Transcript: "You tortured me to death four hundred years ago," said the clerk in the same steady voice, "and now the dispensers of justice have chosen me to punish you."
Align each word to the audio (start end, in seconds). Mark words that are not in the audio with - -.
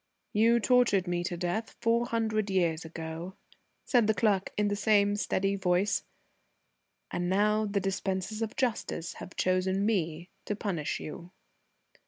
"You 0.33 0.59
tortured 0.59 1.07
me 1.07 1.23
to 1.25 1.37
death 1.37 1.75
four 1.79 2.07
hundred 2.07 2.49
years 2.49 2.83
ago," 2.85 3.35
said 3.85 4.07
the 4.07 4.15
clerk 4.15 4.49
in 4.57 4.67
the 4.67 4.75
same 4.75 5.15
steady 5.15 5.55
voice, 5.55 6.05
"and 7.11 7.29
now 7.29 7.67
the 7.67 7.79
dispensers 7.79 8.41
of 8.41 8.55
justice 8.55 9.13
have 9.21 9.35
chosen 9.35 9.85
me 9.85 10.31
to 10.45 10.55
punish 10.55 10.99
you." 10.99 11.29